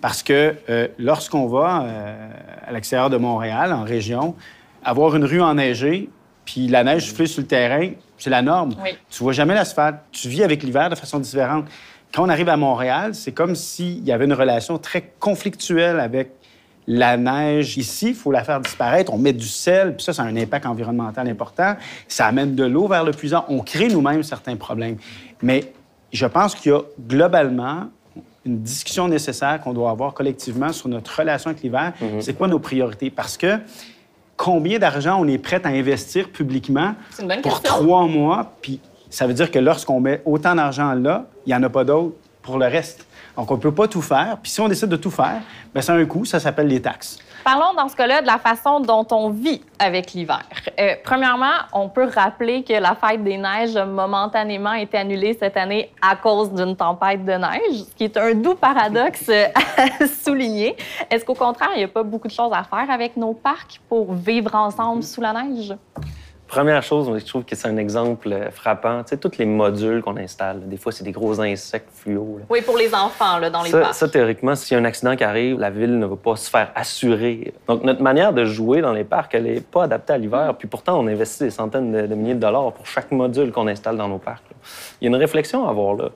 Parce 0.00 0.22
que 0.22 0.54
euh, 0.68 0.88
lorsqu'on 0.98 1.46
va 1.46 1.82
euh, 1.82 2.30
à 2.66 2.72
l'extérieur 2.72 3.10
de 3.10 3.16
Montréal, 3.16 3.72
en 3.72 3.84
région, 3.84 4.34
avoir 4.84 5.14
une 5.14 5.24
rue 5.24 5.40
enneigée, 5.40 6.08
puis 6.44 6.66
la 6.66 6.82
neige 6.82 7.06
souffler 7.06 7.26
sur 7.26 7.42
le 7.42 7.46
terrain, 7.46 7.90
c'est 8.16 8.30
la 8.30 8.42
norme. 8.42 8.74
Oui. 8.82 8.90
Tu 9.08 9.22
vois 9.22 9.32
jamais 9.32 9.54
l'asphalte. 9.54 10.00
Tu 10.10 10.28
vis 10.28 10.42
avec 10.42 10.62
l'hiver 10.62 10.90
de 10.90 10.96
façon 10.96 11.20
différente. 11.20 11.66
Quand 12.12 12.24
on 12.24 12.28
arrive 12.28 12.48
à 12.48 12.56
Montréal, 12.56 13.14
c'est 13.14 13.32
comme 13.32 13.54
s'il 13.54 14.04
y 14.04 14.12
avait 14.12 14.24
une 14.24 14.32
relation 14.32 14.78
très 14.78 15.12
conflictuelle 15.20 16.00
avec 16.00 16.30
la 16.90 17.18
neige 17.18 17.76
ici, 17.76 18.08
il 18.08 18.14
faut 18.14 18.32
la 18.32 18.42
faire 18.42 18.60
disparaître. 18.60 19.12
On 19.12 19.18
met 19.18 19.34
du 19.34 19.46
sel, 19.46 19.94
puis 19.94 20.02
ça, 20.02 20.14
ça 20.14 20.22
a 20.22 20.24
un 20.24 20.36
impact 20.36 20.64
environnemental 20.64 21.28
important. 21.28 21.76
Ça 22.08 22.26
amène 22.26 22.54
de 22.54 22.64
l'eau 22.64 22.88
vers 22.88 23.04
le 23.04 23.12
puissant. 23.12 23.44
On 23.48 23.60
crée 23.60 23.88
nous-mêmes 23.88 24.22
certains 24.22 24.56
problèmes. 24.56 24.96
Mais 25.42 25.70
je 26.10 26.24
pense 26.24 26.54
qu'il 26.54 26.72
y 26.72 26.74
a 26.74 26.80
globalement 27.06 27.88
une 28.46 28.62
discussion 28.62 29.06
nécessaire 29.06 29.60
qu'on 29.60 29.74
doit 29.74 29.90
avoir 29.90 30.14
collectivement 30.14 30.72
sur 30.72 30.88
notre 30.88 31.14
relation 31.14 31.50
avec 31.50 31.62
l'hiver. 31.62 31.92
C'est 32.20 32.32
quoi 32.32 32.48
nos 32.48 32.58
priorités? 32.58 33.10
Parce 33.10 33.36
que 33.36 33.58
combien 34.38 34.78
d'argent 34.78 35.20
on 35.20 35.28
est 35.28 35.36
prêt 35.36 35.60
à 35.64 35.68
investir 35.68 36.30
publiquement 36.30 36.94
pour 37.42 37.60
question. 37.60 37.60
trois 37.64 38.06
mois? 38.06 38.54
Puis 38.62 38.80
ça 39.10 39.26
veut 39.26 39.34
dire 39.34 39.50
que 39.50 39.58
lorsqu'on 39.58 40.00
met 40.00 40.22
autant 40.24 40.54
d'argent 40.54 40.94
là, 40.94 41.26
il 41.44 41.50
n'y 41.50 41.54
en 41.54 41.62
a 41.62 41.68
pas 41.68 41.84
d'autre 41.84 42.16
pour 42.48 42.58
le 42.58 42.66
reste. 42.66 43.06
Donc, 43.36 43.50
on 43.50 43.56
ne 43.56 43.60
peut 43.60 43.74
pas 43.74 43.88
tout 43.88 44.00
faire. 44.00 44.38
Puis 44.42 44.50
si 44.50 44.60
on 44.62 44.68
décide 44.68 44.88
de 44.88 44.96
tout 44.96 45.10
faire, 45.10 45.42
bien, 45.74 45.82
ça 45.82 45.92
a 45.92 45.96
un 45.96 46.06
coût, 46.06 46.24
ça 46.24 46.40
s'appelle 46.40 46.66
les 46.66 46.80
taxes. 46.80 47.18
Parlons 47.44 47.74
dans 47.76 47.88
ce 47.88 47.94
cas-là 47.94 48.22
de 48.22 48.26
la 48.26 48.38
façon 48.38 48.80
dont 48.80 49.06
on 49.10 49.28
vit 49.28 49.60
avec 49.78 50.12
l'hiver. 50.14 50.42
Euh, 50.80 50.94
premièrement, 51.04 51.52
on 51.74 51.90
peut 51.90 52.08
rappeler 52.12 52.64
que 52.64 52.72
la 52.72 52.94
fête 52.94 53.22
des 53.22 53.36
neiges 53.36 53.76
a 53.76 53.84
momentanément 53.84 54.72
été 54.72 54.96
annulée 54.96 55.36
cette 55.38 55.58
année 55.58 55.92
à 56.00 56.16
cause 56.16 56.50
d'une 56.54 56.74
tempête 56.74 57.22
de 57.22 57.32
neige, 57.32 57.84
ce 57.90 57.94
qui 57.94 58.04
est 58.04 58.16
un 58.16 58.34
doux 58.34 58.54
paradoxe 58.54 59.28
à 59.28 60.06
souligner. 60.24 60.74
Est-ce 61.10 61.24
qu'au 61.26 61.34
contraire, 61.34 61.70
il 61.74 61.78
n'y 61.78 61.84
a 61.84 61.88
pas 61.88 62.02
beaucoup 62.02 62.28
de 62.28 62.32
choses 62.32 62.52
à 62.52 62.64
faire 62.64 62.90
avec 62.90 63.14
nos 63.18 63.34
parcs 63.34 63.78
pour 63.90 64.14
vivre 64.14 64.54
ensemble 64.54 65.02
sous 65.02 65.20
la 65.20 65.34
neige? 65.34 65.74
Première 66.58 66.82
chose, 66.82 67.08
je 67.16 67.24
trouve 67.24 67.44
que 67.44 67.54
c'est 67.54 67.68
un 67.68 67.76
exemple 67.76 68.32
euh, 68.32 68.50
frappant. 68.50 69.04
Tu 69.04 69.10
sais, 69.10 69.16
tous 69.16 69.38
les 69.38 69.44
modules 69.46 70.02
qu'on 70.02 70.16
installe, 70.16 70.68
des 70.68 70.76
fois, 70.76 70.90
c'est 70.90 71.04
des 71.04 71.12
gros 71.12 71.40
insectes 71.40 71.88
fluo. 71.94 72.38
là. 72.40 72.46
Oui, 72.50 72.62
pour 72.62 72.76
les 72.76 72.92
enfants, 72.92 73.38
là, 73.38 73.48
dans 73.48 73.62
les 73.62 73.70
Ça, 73.70 73.78
parcs. 73.80 73.94
ça, 73.94 74.08
théoriquement, 74.08 74.56
s'il 74.56 74.74
y 74.74 74.76
a 74.76 74.82
un 74.82 74.84
accident 74.84 75.14
qui 75.14 75.22
arrive, 75.22 75.60
la 75.60 75.70
ville 75.70 75.96
ne 75.96 76.04
va 76.06 76.16
pas 76.16 76.34
se 76.34 76.50
faire 76.50 76.72
assurer. 76.74 77.54
Donc, 77.68 77.84
notre 77.84 78.02
manière 78.02 78.32
de 78.32 78.44
jouer 78.44 78.80
dans 78.80 78.92
les 78.92 79.04
parcs, 79.04 79.36
elle 79.36 79.44
n'est 79.44 79.60
pas 79.60 79.84
adaptée 79.84 80.14
à 80.14 80.18
l'hiver. 80.18 80.56
Puis 80.58 80.66
pourtant, 80.66 80.98
on 80.98 81.06
investit 81.06 81.44
des 81.44 81.50
centaines 81.50 81.92
de, 81.92 82.06
de 82.08 82.14
milliers 82.16 82.34
de 82.34 82.40
dollars 82.40 82.72
pour 82.72 82.88
chaque 82.88 83.12
module 83.12 83.52
qu'on 83.52 83.68
installe 83.68 83.96
dans 83.96 84.08
nos 84.08 84.18
parcs. 84.18 84.42
là. 84.50 84.56
Il 85.00 85.04
y 85.04 85.06
a 85.06 85.10
une 85.14 85.22
réflexion 85.22 85.64
à 85.64 85.70
avoir 85.70 85.94
là. 85.94 86.08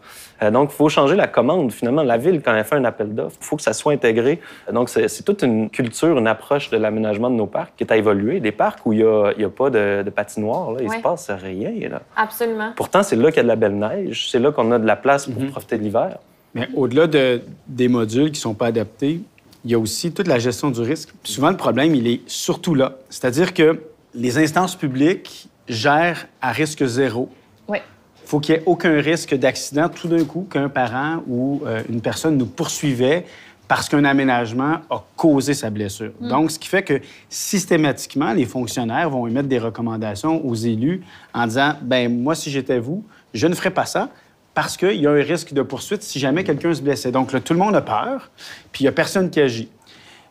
Euh, 0.42 0.50
donc, 0.50 0.70
il 0.72 0.74
faut 0.76 0.88
changer 0.88 1.14
la 1.14 1.28
commande. 1.28 1.70
Finalement, 1.70 2.02
la 2.02 2.16
ville, 2.16 2.42
quand 2.44 2.52
elle 2.52 2.64
fait 2.64 2.74
un 2.74 2.84
appel 2.84 3.14
d'offres, 3.14 3.36
il 3.40 3.44
faut 3.46 3.54
que 3.54 3.62
ça 3.62 3.74
soit 3.74 3.92
intégré. 3.92 4.40
Donc, 4.72 4.88
c'est 4.88 5.22
toute 5.24 5.42
une 5.42 5.70
culture, 5.70 6.18
une 6.18 6.26
approche 6.26 6.68
de 6.70 6.78
l'aménagement 6.78 7.30
de 7.30 7.36
nos 7.36 7.46
parcs 7.46 7.74
qui 7.76 7.84
est 7.84 7.92
à 7.92 7.96
évoluer. 7.96 8.40
Des 8.40 8.50
parcs 8.50 8.80
où 8.84 8.92
il 8.92 8.98
n'y 8.98 9.04
a, 9.04 9.28
a 9.28 9.48
pas 9.56 9.70
de, 9.70 10.02
de 10.02 10.10
patinoire, 10.32 10.72
là, 10.72 10.78
il 10.82 10.88
Ouais. 10.88 10.96
se 10.98 11.02
passe 11.02 11.30
rien. 11.30 11.88
Là. 11.88 12.02
Absolument. 12.16 12.72
Pourtant, 12.76 13.02
c'est 13.02 13.16
là 13.16 13.30
qu'il 13.30 13.38
y 13.38 13.40
a 13.40 13.42
de 13.44 13.48
la 13.48 13.56
belle 13.56 13.76
neige. 13.78 14.28
C'est 14.30 14.38
là 14.38 14.50
qu'on 14.52 14.70
a 14.72 14.78
de 14.78 14.86
la 14.86 14.96
place 14.96 15.26
pour 15.26 15.46
profiter 15.48 15.78
de 15.78 15.82
l'hiver. 15.82 16.18
Mais 16.54 16.68
au-delà 16.74 17.06
de- 17.06 17.42
des 17.66 17.88
modules 17.88 18.26
qui 18.26 18.38
ne 18.38 18.42
sont 18.42 18.54
pas 18.54 18.66
adaptés, 18.66 19.20
il 19.64 19.70
y 19.70 19.74
a 19.74 19.78
aussi 19.78 20.12
toute 20.12 20.28
la 20.28 20.38
gestion 20.38 20.70
du 20.70 20.80
risque. 20.80 21.10
Puis 21.22 21.32
souvent, 21.32 21.50
le 21.50 21.56
problème, 21.56 21.94
il 21.94 22.06
est 22.06 22.20
surtout 22.26 22.74
là. 22.74 22.96
C'est-à-dire 23.08 23.54
que 23.54 23.80
les 24.14 24.38
instances 24.38 24.76
publiques 24.76 25.48
gèrent 25.68 26.26
à 26.40 26.52
risque 26.52 26.84
zéro. 26.84 27.30
Oui. 27.68 27.78
Il 28.24 28.28
faut 28.28 28.40
qu'il 28.40 28.54
n'y 28.54 28.60
ait 28.60 28.64
aucun 28.66 29.00
risque 29.00 29.34
d'accident 29.34 29.88
tout 29.88 30.08
d'un 30.08 30.24
coup 30.24 30.46
qu'un 30.50 30.68
parent 30.68 31.22
ou 31.28 31.62
euh, 31.66 31.82
une 31.88 32.00
personne 32.00 32.36
nous 32.36 32.46
poursuivait 32.46 33.24
parce 33.72 33.88
qu'un 33.88 34.04
aménagement 34.04 34.80
a 34.90 35.02
causé 35.16 35.54
sa 35.54 35.70
blessure. 35.70 36.12
Donc, 36.20 36.50
ce 36.50 36.58
qui 36.58 36.68
fait 36.68 36.82
que 36.82 37.00
systématiquement, 37.30 38.34
les 38.34 38.44
fonctionnaires 38.44 39.08
vont 39.08 39.26
émettre 39.26 39.48
des 39.48 39.58
recommandations 39.58 40.44
aux 40.44 40.54
élus 40.54 41.02
en 41.32 41.46
disant, 41.46 41.76
ben 41.80 42.14
moi, 42.14 42.34
si 42.34 42.50
j'étais 42.50 42.78
vous, 42.78 43.02
je 43.32 43.46
ne 43.46 43.54
ferais 43.54 43.70
pas 43.70 43.86
ça 43.86 44.10
parce 44.52 44.76
qu'il 44.76 45.00
y 45.00 45.06
a 45.06 45.10
un 45.10 45.22
risque 45.22 45.54
de 45.54 45.62
poursuite 45.62 46.02
si 46.02 46.18
jamais 46.18 46.44
quelqu'un 46.44 46.74
se 46.74 46.82
blessait. 46.82 47.12
Donc, 47.12 47.32
là, 47.32 47.40
tout 47.40 47.54
le 47.54 47.60
monde 47.60 47.74
a 47.74 47.80
peur, 47.80 48.30
puis 48.72 48.82
il 48.82 48.84
n'y 48.84 48.88
a 48.88 48.92
personne 48.92 49.30
qui 49.30 49.40
agit. 49.40 49.70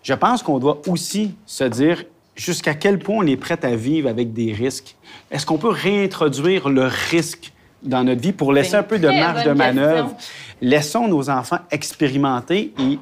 Je 0.04 0.14
pense 0.14 0.44
qu'on 0.44 0.60
doit 0.60 0.80
aussi 0.88 1.34
se 1.48 1.64
dire 1.64 2.04
jusqu'à 2.36 2.76
quel 2.76 3.00
point 3.00 3.24
on 3.24 3.26
est 3.26 3.38
prêt 3.38 3.58
à 3.66 3.76
vivre 3.76 4.08
avec 4.08 4.34
des 4.34 4.54
risques. 4.54 4.96
Est-ce 5.32 5.48
qu'on 5.48 5.58
peut 5.58 5.72
réintroduire 5.72 6.70
le 6.70 6.84
risque 7.10 7.52
dans 7.82 8.04
notre 8.04 8.22
vie 8.22 8.34
pour 8.34 8.54
laisser 8.54 8.76
un 8.76 8.84
peu 8.84 9.00
de 9.00 9.08
marge 9.08 9.46
de 9.46 9.54
manœuvre? 9.54 10.16
Laissons 10.62 11.08
nos 11.08 11.32
enfants 11.32 11.58
expérimenter 11.72 12.72
et 12.78 13.00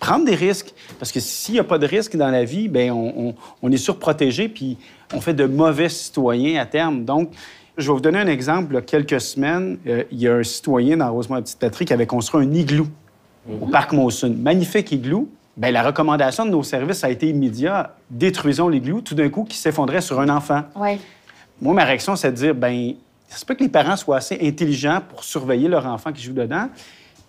prendre 0.00 0.24
des 0.24 0.34
risques. 0.34 0.74
Parce 0.98 1.12
que 1.12 1.20
s'il 1.20 1.54
n'y 1.54 1.60
a 1.60 1.64
pas 1.64 1.78
de 1.78 1.86
risque 1.86 2.16
dans 2.16 2.30
la 2.30 2.44
vie, 2.44 2.66
bien, 2.68 2.92
on, 2.92 3.28
on- 3.28 3.34
on 3.62 3.70
est 3.70 3.76
surprotégé, 3.76 4.48
puis 4.48 4.76
on 5.14 5.20
fait 5.20 5.34
de 5.34 5.44
mauvais 5.44 5.88
citoyens 5.88 6.60
à 6.60 6.66
terme. 6.66 7.04
Donc, 7.04 7.30
je 7.78 7.86
vais 7.86 7.92
vous 7.94 8.00
donner 8.00 8.18
un 8.18 8.26
exemple. 8.26 8.72
Il 8.72 8.74
y 8.74 8.78
a 8.78 8.82
quelques 8.82 9.20
semaines, 9.20 9.78
euh, 9.86 10.02
il 10.10 10.18
y 10.18 10.26
a 10.28 10.34
un 10.34 10.42
citoyen 10.42 10.96
dans 10.96 11.12
Rosemont-Petite-Patrie 11.12 11.84
qui 11.84 11.92
avait 11.92 12.06
construit 12.06 12.44
un 12.44 12.52
igloo 12.52 12.86
au 13.60 13.66
parc 13.66 13.92
Monsun. 13.92 14.34
Magnifique 14.36 14.90
igloo. 14.92 15.28
Bien, 15.56 15.70
la 15.72 15.82
recommandation 15.82 16.44
de 16.46 16.50
nos 16.50 16.62
services 16.62 17.04
a 17.04 17.10
été 17.10 17.28
immédiate. 17.28 17.94
Détruisons 18.10 18.68
l'igloo, 18.68 19.00
tout 19.02 19.14
d'un 19.14 19.28
coup, 19.28 19.44
qui 19.44 19.56
s'effondrait 19.56 20.00
sur 20.00 20.18
un 20.20 20.28
enfant. 20.28 20.62
Oui. 20.76 20.98
Moi, 21.60 21.74
ma 21.74 21.84
réaction, 21.84 22.16
c'est 22.16 22.30
de 22.30 22.36
dire, 22.36 22.54
ben, 22.54 22.94
ça 23.28 23.36
se 23.38 23.44
peut 23.44 23.54
que 23.54 23.62
les 23.62 23.68
parents 23.68 23.96
soient 23.96 24.16
assez 24.16 24.38
intelligents 24.42 25.00
pour 25.08 25.22
surveiller 25.24 25.68
leur 25.68 25.86
enfant 25.86 26.12
qui 26.12 26.22
joue 26.22 26.32
dedans. 26.32 26.68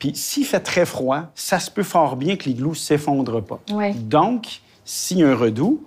Puis 0.01 0.13
s'il 0.15 0.45
fait 0.45 0.61
très 0.61 0.87
froid, 0.87 1.25
ça 1.35 1.59
se 1.59 1.69
peut 1.69 1.83
fort 1.83 2.15
bien 2.15 2.35
que 2.35 2.45
l'igloo 2.45 2.71
ne 2.71 2.75
s'effondre 2.75 3.39
pas. 3.39 3.59
Ouais. 3.71 3.93
Donc, 3.93 4.47
s'il 4.83 5.19
y 5.19 5.23
a 5.23 5.29
un 5.29 5.35
redout, 5.35 5.83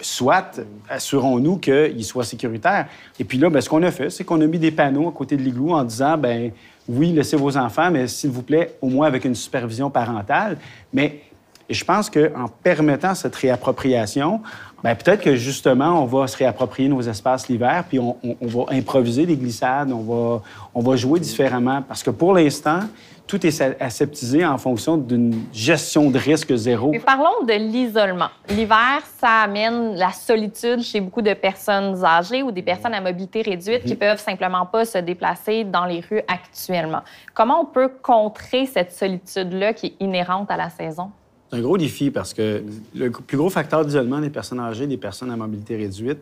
soit 0.00 0.60
assurons-nous 0.88 1.56
qu'il 1.56 2.04
soit 2.04 2.22
sécuritaire. 2.22 2.86
Et 3.18 3.24
puis 3.24 3.38
là, 3.38 3.50
ben, 3.50 3.60
ce 3.60 3.68
qu'on 3.68 3.82
a 3.82 3.90
fait, 3.90 4.08
c'est 4.08 4.22
qu'on 4.22 4.40
a 4.40 4.46
mis 4.46 4.60
des 4.60 4.70
panneaux 4.70 5.08
à 5.08 5.10
côté 5.12 5.36
de 5.36 5.42
l'igloo 5.42 5.72
en 5.72 5.82
disant, 5.82 6.16
ben 6.16 6.52
oui, 6.88 7.10
laissez 7.10 7.36
vos 7.36 7.56
enfants, 7.56 7.90
mais 7.90 8.06
s'il 8.06 8.30
vous 8.30 8.42
plaît, 8.42 8.76
au 8.80 8.88
moins 8.88 9.08
avec 9.08 9.24
une 9.24 9.34
supervision 9.34 9.90
parentale. 9.90 10.58
Mais 10.92 11.22
je 11.68 11.82
pense 11.82 12.08
qu'en 12.08 12.46
permettant 12.62 13.16
cette 13.16 13.34
réappropriation, 13.34 14.42
ben, 14.84 14.94
peut-être 14.94 15.22
que 15.22 15.34
justement, 15.34 16.00
on 16.04 16.06
va 16.06 16.28
se 16.28 16.36
réapproprier 16.36 16.88
nos 16.88 17.02
espaces 17.02 17.48
l'hiver, 17.48 17.82
puis 17.88 17.98
on, 17.98 18.16
va 18.42 18.66
improviser 18.70 19.26
des 19.26 19.36
glissades, 19.36 19.90
on 19.90 20.02
va, 20.02 20.42
on 20.72 20.82
va 20.82 20.94
jouer 20.94 21.18
différemment. 21.18 21.82
Parce 21.82 22.04
que 22.04 22.10
pour 22.10 22.32
l'instant, 22.32 22.82
tout 23.26 23.44
est 23.44 23.60
aseptisé 23.80 24.44
en 24.44 24.56
fonction 24.56 24.96
d'une 24.96 25.44
gestion 25.52 26.10
de 26.10 26.18
risque 26.18 26.54
zéro. 26.54 26.92
parlons 27.04 27.44
de 27.44 27.52
l'isolement. 27.52 28.28
L'hiver, 28.48 29.02
ça 29.18 29.42
amène 29.42 29.96
la 29.96 30.12
solitude 30.12 30.80
chez 30.82 31.00
beaucoup 31.00 31.22
de 31.22 31.34
personnes 31.34 32.04
âgées 32.04 32.42
ou 32.42 32.52
des 32.52 32.62
personnes 32.62 32.94
à 32.94 33.00
mobilité 33.00 33.42
réduite 33.42 33.84
qui 33.84 33.94
mhm. 33.94 33.98
peuvent 33.98 34.20
simplement 34.20 34.66
pas 34.66 34.84
se 34.84 34.98
déplacer 34.98 35.64
dans 35.64 35.86
les 35.86 36.00
rues 36.00 36.22
actuellement. 36.28 37.02
Comment 37.34 37.62
on 37.62 37.66
peut 37.66 37.90
contrer 38.00 38.66
cette 38.66 38.92
solitude-là 38.92 39.72
qui 39.72 39.86
est 39.86 39.96
inhérente 40.00 40.50
à 40.50 40.56
la 40.56 40.70
saison? 40.70 41.10
C'est 41.50 41.56
un 41.58 41.62
gros 41.62 41.78
défi 41.78 42.10
parce 42.10 42.32
que 42.32 42.64
le 42.94 43.10
plus 43.10 43.36
gros 43.36 43.50
facteur 43.50 43.84
d'isolement 43.84 44.20
des 44.20 44.30
personnes 44.30 44.60
âgées, 44.60 44.86
des 44.86 44.96
personnes 44.96 45.30
à 45.30 45.36
mobilité 45.36 45.76
réduite, 45.76 46.18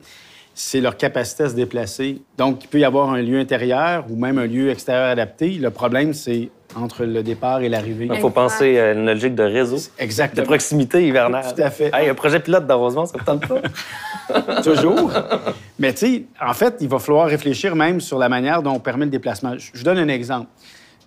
c'est 0.54 0.80
leur 0.80 0.96
capacité 0.96 1.42
à 1.42 1.48
se 1.48 1.54
déplacer. 1.54 2.22
Donc, 2.38 2.64
il 2.64 2.68
peut 2.68 2.78
y 2.78 2.84
avoir 2.84 3.10
un 3.10 3.20
lieu 3.20 3.38
intérieur 3.38 4.06
ou 4.08 4.16
même 4.16 4.38
un 4.38 4.46
lieu 4.46 4.70
extérieur 4.70 5.08
adapté. 5.08 5.50
Le 5.50 5.70
problème, 5.70 6.14
c'est 6.14 6.50
entre 6.76 7.04
le 7.04 7.22
départ 7.22 7.60
et 7.60 7.68
l'arrivée. 7.68 8.08
Il 8.12 8.20
faut 8.20 8.30
penser 8.30 8.78
à 8.78 8.92
une 8.92 9.06
logique 9.06 9.34
de 9.34 9.42
réseau. 9.42 9.78
Exactement. 9.98 10.42
De 10.42 10.46
proximité 10.46 11.06
hivernale. 11.06 11.44
Tout 11.54 11.62
à 11.62 11.70
fait. 11.70 11.90
Hey, 11.92 12.08
un 12.08 12.14
projet 12.14 12.40
pilote 12.40 12.66
d'arrosement, 12.66 13.06
ça 13.06 13.18
ne 13.18 13.24
tente 13.24 13.46
pas? 13.46 14.62
Toujours. 14.62 15.12
Mais 15.78 15.92
tu 15.92 16.06
sais, 16.06 16.24
en 16.40 16.54
fait, 16.54 16.76
il 16.80 16.88
va 16.88 16.98
falloir 16.98 17.26
réfléchir 17.26 17.74
même 17.74 18.00
sur 18.00 18.18
la 18.18 18.28
manière 18.28 18.62
dont 18.62 18.72
on 18.72 18.80
permet 18.80 19.04
le 19.04 19.10
déplacement. 19.10 19.54
Je 19.58 19.70
vous 19.76 19.84
donne 19.84 19.98
un 19.98 20.08
exemple. 20.08 20.46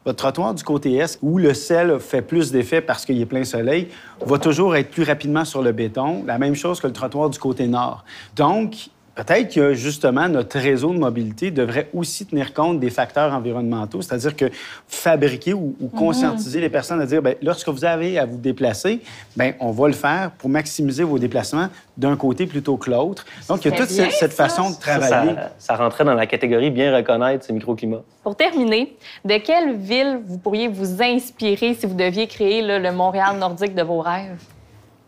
Votre 0.05 0.19
trottoir 0.19 0.53
du 0.53 0.63
côté 0.63 0.93
est, 0.95 1.19
où 1.21 1.37
le 1.37 1.53
sel 1.53 1.99
fait 1.99 2.21
plus 2.21 2.51
d'effet 2.51 2.79
parce 2.79 3.05
qu'il 3.05 3.19
est 3.19 3.25
plein 3.25 3.43
soleil, 3.43 3.89
va 4.25 4.37
toujours 4.37 4.73
être 4.77 4.89
plus 4.89 5.03
rapidement 5.03 5.43
sur 5.43 5.61
le 5.61 5.73
béton. 5.73 6.23
La 6.25 6.37
même 6.37 6.55
chose 6.55 6.79
que 6.79 6.87
le 6.87 6.93
trottoir 6.93 7.29
du 7.29 7.37
côté 7.37 7.67
nord. 7.67 8.05
Donc, 8.33 8.89
Peut-être 9.17 9.51
que 9.51 9.73
justement 9.73 10.29
notre 10.29 10.59
réseau 10.59 10.93
de 10.93 10.99
mobilité 10.99 11.49
devrait 11.49 11.89
aussi 11.91 12.27
tenir 12.27 12.53
compte 12.53 12.79
des 12.79 12.91
facteurs 12.91 13.33
environnementaux, 13.33 14.03
c'est-à-dire 14.03 14.35
que 14.35 14.45
fabriquer 14.87 15.55
ou, 15.55 15.75
mhm. 15.79 15.89
conscientiser 15.89 16.61
les 16.61 16.69
personnes 16.69 17.01
à 17.01 17.07
dire 17.07 17.23
bien, 17.23 17.33
lorsque 17.41 17.67
vous 17.67 17.83
avez 17.83 18.19
à 18.19 18.27
vous 18.27 18.37
déplacer, 18.37 19.01
bien, 19.35 19.53
on 19.59 19.71
va 19.71 19.87
le 19.87 19.95
faire 19.95 20.29
pour 20.37 20.51
maximiser 20.51 21.03
vos 21.03 21.17
déplacements 21.17 21.69
d'un 21.97 22.15
côté 22.15 22.45
plutôt 22.45 22.77
que 22.77 22.91
l'autre. 22.91 23.25
Donc 23.49 23.65
il 23.65 23.71
y 23.71 23.73
a 23.73 23.77
toute 23.77 23.89
cette, 23.89 24.33
façon 24.33 24.69
de 24.69 24.75
travailler. 24.75 25.31
Ça, 25.57 25.75
rentrait 25.75 26.05
dans 26.05 26.13
la 26.13 26.27
catégorie 26.27 26.69
bien 26.69 26.95
reconnaître 26.95 27.43
ces 27.43 27.53
microclimats. 27.53 28.03
Pour 28.21 28.35
terminer, 28.35 28.95
de 29.25 29.37
quelle 29.37 29.77
ville 29.77 30.19
vous 30.27 30.37
pourriez 30.37 30.67
vous 30.67 31.01
inspirer 31.01 31.73
si 31.73 31.87
vous 31.87 31.95
deviez 31.95 32.27
créer 32.27 32.61
le 32.61 32.91
Montréal 32.91 33.39
nordique 33.39 33.73
de 33.73 33.81
vos 33.81 34.01
rêves? 34.01 34.37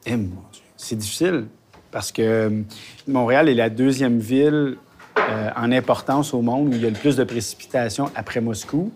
Eh, 0.07 0.17
c'est 0.75 0.95
difficile 0.95 1.45
parce 1.91 2.12
que 2.12 2.22
euh, 2.22 2.50
Montréal 3.08 3.50
est 3.50 3.55
la 3.55 3.69
deuxième 3.69 4.19
ville 4.19 4.77
euh, 5.17 5.50
en 5.55 5.72
importance 5.72 6.34
au 6.34 6.41
monde 6.41 6.69
où 6.69 6.74
il 6.74 6.81
y 6.81 6.86
a 6.86 6.89
le 6.89 6.96
plus 6.96 7.15
de 7.15 7.24
précipitations 7.24 8.10
après 8.15 8.41
Moscou. 8.41 8.91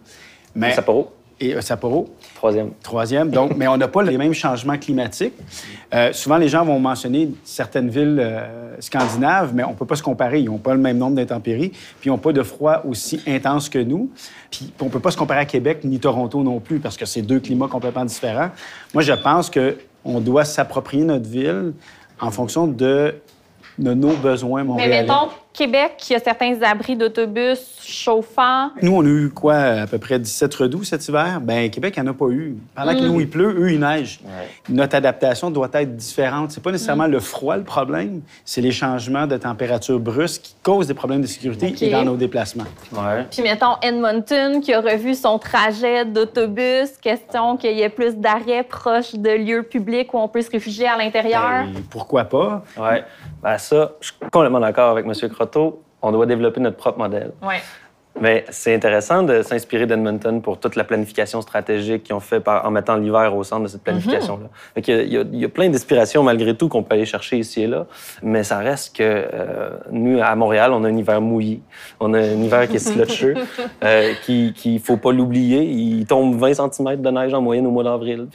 Mais... 0.56 0.74
Sapporo. 0.74 1.14
Et 1.40 1.56
euh, 1.56 1.62
Sapporo. 1.62 2.14
Troisième. 2.36 2.72
Troisième. 2.84 3.32
Donc, 3.32 3.58
mais 3.58 3.68
on 3.68 3.76
n'a 3.76 3.88
pas 3.88 4.04
les 4.04 4.18
mêmes 4.18 4.34
changements 4.34 4.78
climatiques. 4.78 5.34
souvent, 6.12 6.38
les 6.38 6.48
gens 6.48 6.64
vont 6.64 6.80
mentionner 6.80 7.30
certaines 7.44 7.90
villes 7.90 8.24
scandinaves, 8.80 9.54
mais 9.54 9.64
on 9.64 9.72
ne 9.72 9.76
peut 9.76 9.86
pas 9.86 9.96
se 9.96 10.04
comparer. 10.04 10.40
Ils 10.40 10.46
n'ont 10.46 10.58
pas 10.58 10.74
le 10.74 10.80
même 10.80 10.98
nombre 10.98 11.16
d'intempéries, 11.16 11.70
puis 11.70 12.06
ils 12.06 12.10
n'ont 12.10 12.18
pas 12.18 12.34
de 12.34 12.44
froid 12.44 12.84
aussi 12.88 13.22
intense 13.28 13.68
que 13.68 13.80
nous. 13.80 14.12
Puis 14.52 14.72
on 14.80 14.86
ne 14.86 14.90
peut 14.90 15.00
pas 15.00 15.12
se 15.12 15.18
comparer 15.18 15.42
à 15.42 15.46
Québec 15.46 15.80
ni 15.84 16.00
Toronto 16.00 16.44
non 16.44 16.60
plus, 16.60 16.80
parce 16.80 16.98
que 16.98 17.06
c'est 17.06 17.24
deux 17.24 17.40
climats 17.40 17.68
complètement 17.68 18.06
différents. 18.06 18.52
Moi, 18.94 19.02
je 19.02 19.14
pense 19.14 19.50
qu'on 19.50 20.20
doit 20.20 20.46
s'approprier 20.46 21.04
notre 21.04 21.28
ville 21.28 21.74
en 22.20 22.32
fonction 22.32 22.68
de, 22.68 23.16
de 23.78 23.94
nos 23.94 24.16
besoins 24.16 24.64
montréalais. 24.64 25.02
Mais 25.02 25.02
mettons, 25.04 25.30
Québec, 25.54 26.04
il 26.10 26.14
y 26.14 26.16
a 26.16 26.20
certains 26.20 26.60
abris 26.64 26.96
d'autobus 26.96 27.60
chauffants. 27.80 28.72
Nous, 28.82 28.92
on 28.92 29.02
a 29.02 29.08
eu 29.08 29.30
quoi, 29.30 29.56
à 29.56 29.88
peu 29.88 30.00
près 30.00 30.18
17 30.18 30.54
redoux 30.56 30.84
cet 30.84 31.08
hiver? 31.08 31.40
Bien, 31.42 31.70
Québec, 31.70 31.94
il 31.96 32.02
n'y 32.02 32.10
en 32.10 32.12
a 32.12 32.16
pas 32.16 32.30
eu. 32.30 32.58
Pendant 32.76 32.94
que 32.96 33.02
mm. 33.02 33.06
nous, 33.06 33.22
il 33.22 33.30
pleut, 33.30 33.56
eux, 33.60 33.72
il 33.72 33.80
neige. 33.80 34.20
Notre 34.68 34.96
adaptation 34.96 35.52
doit 35.52 35.70
être 35.74 35.96
différente. 35.96 36.52
C'est 36.52 36.64
pas 36.64 36.72
nécessairement 36.72 37.08
mm. 37.08 37.12
le 37.12 37.20
froid 37.20 37.56
le 37.58 37.64
problème, 37.64 38.22
c'est 38.46 38.62
les 38.62 38.72
changements 38.72 39.28
de 39.28 39.38
température 39.38 40.00
brusques 40.00 40.42
qui 40.42 40.56
causent 40.64 40.88
des 40.88 40.96
problèmes 40.96 41.22
de 41.22 41.28
sécurité 41.28 41.74
et 41.80 41.92
dans 41.92 42.04
nos 42.04 42.16
déplacements. 42.16 42.66
Ouais. 42.92 43.26
Puis, 43.30 43.44
mettons, 43.44 43.76
Edmonton, 43.84 44.60
qui 44.60 44.74
a 44.74 44.82
revu 44.82 45.14
son 45.14 45.38
trajet 45.38 46.06
d'autobus, 46.06 46.98
question 47.00 47.58
qu'il 47.58 47.78
y 47.78 47.82
ait 47.82 47.90
plus 47.90 48.16
d'arrêts 48.16 48.64
proches 48.64 49.14
de 49.14 49.30
lieux 49.30 49.64
publics 49.64 50.14
où 50.14 50.18
on 50.18 50.28
peut 50.28 50.42
se 50.42 50.50
réfugier 50.50 50.88
à 50.88 50.98
l'intérieur. 50.98 51.66
Ben, 51.66 51.84
pourquoi 51.92 52.24
pas? 52.26 52.64
Oui. 52.78 53.00
Ben, 53.44 53.58
ça, 53.58 53.92
je 54.00 54.08
suis 54.08 54.16
complètement 54.32 54.60
d'accord 54.60 54.92
avec 54.92 55.06
M 55.06 55.14
on 56.02 56.12
doit 56.12 56.26
développer 56.26 56.60
notre 56.60 56.78
propre 56.78 57.00
modèle. 57.00 57.32
Mais 58.22 58.46
c'est 58.50 58.76
intéressant 58.76 59.24
de 59.24 59.42
s'inspirer 59.42 59.88
d'Edmonton 59.88 60.42
pour 60.42 60.60
toute 60.60 60.76
la 60.76 60.84
planification 60.84 61.42
stratégique 61.42 62.04
qu'ils 62.04 62.16
ont 62.16 62.20
fait 62.20 62.48
en 62.48 62.70
mettant 62.70 62.96
l'hiver 62.96 63.36
au 63.36 63.44
centre 63.44 63.64
de 63.64 63.68
cette 63.68 63.82
planification-là. 63.84 64.50
Mhm. 64.78 64.84
il, 65.32 65.40
y 65.40 65.46
a, 65.46 65.50
plein 65.50 65.70
d'inspirations 65.70 66.22
malgré 66.22 66.56
tout 66.56 66.70
qu'on 66.70 66.84
peut 66.84 66.94
aller 66.94 67.06
chercher 67.06 67.38
ici 67.38 67.64
et 67.64 67.68
là, 67.68 67.88
mais 68.22 68.44
ça 68.44 68.60
reste 68.60 68.96
que 68.96 69.04
euh, 69.04 69.70
nous, 69.92 70.20
à 70.22 70.36
Montréal, 70.36 70.74
on 70.74 70.84
a 70.84 70.90
un 70.90 70.96
hiver 70.96 71.22
mouillé. 71.22 71.62
On 72.00 72.14
a 72.14 72.20
un 72.20 72.42
hiver 72.42 72.68
qui 72.68 72.76
est 72.76 72.80
slotcheux, 72.80 73.34
euh, 73.84 74.14
qui 74.24 74.54
qu'il 74.54 74.80
faut 74.80 74.98
pas 74.98 75.12
l'oublier. 75.12 75.64
Il 75.64 76.06
tombe 76.06 76.36
20 76.36 76.72
cm 76.72 77.02
de 77.02 77.10
neige 77.10 77.34
en 77.34 77.42
moyenne 77.42 77.66
au 77.66 77.72
mois 77.72 77.84
d'avril. 77.84 78.28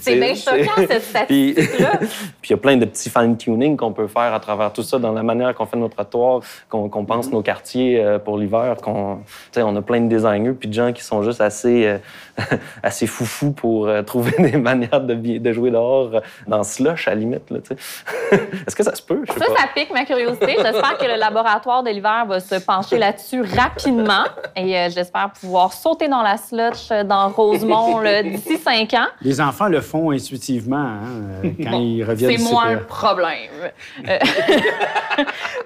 c'est 0.00 0.16
bien 0.16 0.34
choquant, 0.34 0.86
cette 0.88 1.02
statistique-là. 1.02 1.98
Puis 2.40 2.48
il 2.48 2.50
y 2.50 2.54
a 2.54 2.56
plein 2.56 2.76
de 2.78 2.86
petits 2.86 3.10
fine-tuning 3.10 3.76
qu'on 3.76 3.92
peut 3.92 4.08
faire 4.08 4.32
à 4.32 4.40
travers 4.40 4.72
tout 4.72 4.82
ça, 4.82 4.98
dans 4.98 5.12
la 5.12 5.22
manière 5.22 5.54
qu'on 5.54 5.66
fait 5.66 5.76
nos 5.76 5.88
trottoirs, 5.88 6.40
qu'on 6.70 7.04
pense 7.04 7.30
nos 7.30 7.42
quartiers 7.42 8.02
euh, 8.02 8.18
pour 8.18 8.38
l'hiver 8.38 8.53
qu'on, 8.82 9.22
on 9.56 9.76
a 9.76 9.82
plein 9.82 10.00
de 10.00 10.08
designers 10.08 10.52
puis 10.52 10.68
de 10.68 10.74
gens 10.74 10.92
qui 10.92 11.02
sont 11.02 11.22
juste 11.22 11.40
assez, 11.40 11.86
euh, 11.86 11.98
assez 12.82 13.06
foufous 13.06 13.52
pour 13.52 13.86
euh, 13.86 14.02
trouver 14.02 14.32
des 14.38 14.56
manières 14.56 15.00
de, 15.00 15.14
de 15.14 15.52
jouer 15.52 15.70
dehors 15.70 16.10
euh, 16.14 16.20
dans 16.46 16.62
slush, 16.62 17.08
à 17.08 17.12
la 17.12 17.20
limite. 17.20 17.42
Est-ce 18.32 18.76
que 18.76 18.82
ça 18.82 18.94
se 18.94 19.02
peut? 19.02 19.22
ça, 19.26 19.46
ça 19.46 19.68
pique 19.74 19.92
ma 19.92 20.04
curiosité. 20.04 20.56
J'espère 20.56 20.98
que 20.98 21.04
le 21.04 21.18
laboratoire 21.18 21.82
de 21.82 21.90
l'hiver 21.90 22.24
va 22.26 22.40
se 22.40 22.56
pencher 22.56 22.98
là-dessus 22.98 23.42
rapidement 23.42 24.24
et 24.56 24.90
j'espère 24.90 25.30
pouvoir 25.32 25.72
sauter 25.72 26.08
dans 26.08 26.22
la 26.22 26.36
slush 26.36 26.88
dans 27.04 27.28
Rosemont 27.28 28.02
d'ici 28.22 28.58
cinq 28.58 28.94
ans. 28.94 29.06
Les 29.22 29.40
enfants 29.40 29.66
le 29.66 29.80
font 29.80 30.10
intuitivement 30.10 30.76
hein, 30.76 31.50
quand 31.62 31.78
ils 31.78 32.02
reviennent. 32.04 32.38
C'est 32.38 32.50
moins 32.50 32.70
un 32.70 32.76
problème. 32.78 33.70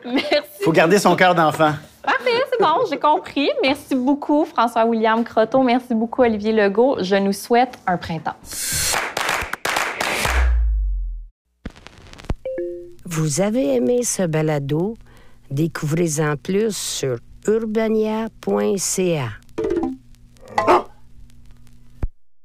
Merci. 0.05 0.59
Il 0.61 0.65
faut 0.65 0.73
garder 0.73 0.99
son 0.99 1.17
cœur 1.17 1.35
d'enfant. 1.35 1.73
Bon, 2.61 2.85
j'ai 2.91 2.99
compris. 2.99 3.49
Merci 3.63 3.95
beaucoup, 3.95 4.45
François-William 4.45 5.23
Croteau. 5.23 5.63
Merci 5.63 5.95
beaucoup, 5.95 6.23
Olivier 6.23 6.53
Legault. 6.53 6.97
Je 7.01 7.15
nous 7.15 7.33
souhaite 7.33 7.79
un 7.87 7.97
printemps. 7.97 8.35
Vous 13.05 13.41
avez 13.41 13.77
aimé 13.77 14.03
ce 14.03 14.23
balado? 14.27 14.97
Découvrez-en 15.51 16.37
plus 16.37 16.77
sur 16.77 17.19
urbania.ca. 17.47 19.29